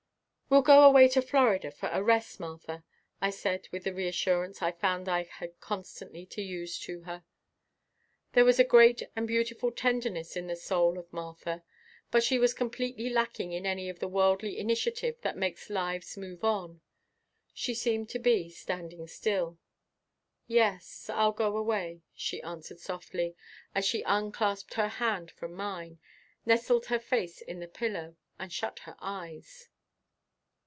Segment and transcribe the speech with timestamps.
[0.53, 2.83] "We'll go away to Florida for a rest, Martha,"
[3.21, 7.23] I said, with the reassurance I found I had constantly to use to her.
[8.33, 11.63] There was a great and beautiful tenderness in the soul of Martha,
[12.11, 16.43] but she was completely lacking in any of the worldly initiative that makes lives move
[16.43, 16.81] on.
[17.53, 19.57] She seemed to be standing still.
[20.47, 23.37] "Yes, I'll go away," she answered softly,
[23.73, 25.99] as she unclasped her hand from mine,
[26.45, 29.69] nestled her face in the pillow and shut her eyes.